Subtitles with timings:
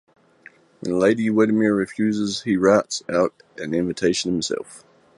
[0.79, 4.83] When Lady Windermere refuses, he writes out an invitation himself.